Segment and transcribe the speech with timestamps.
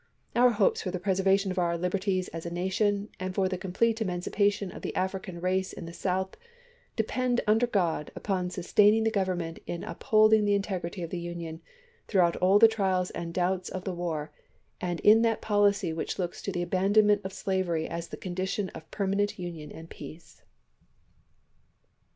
[0.35, 4.01] Our hopes for the preservation of our liberties as a nation, and for the complete
[4.01, 6.35] emancipation of the African race in the South,
[6.95, 11.61] depend, under God, upon sustaining the Government in upholding the integrity of the Union
[12.07, 14.31] throughout all the trials and doubts of the war,
[14.81, 18.89] and in that policy which looks to the abandonment of slavery as the condition of
[18.89, 20.41] permanent union and peace.